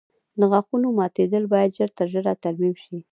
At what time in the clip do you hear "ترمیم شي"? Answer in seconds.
2.43-2.97